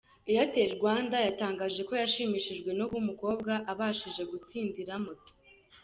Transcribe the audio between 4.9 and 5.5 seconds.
Moto.